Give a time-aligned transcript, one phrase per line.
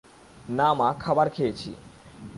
[0.49, 1.69] না মা, খাবার খেয়েছি।